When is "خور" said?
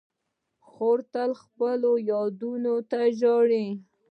0.69-0.99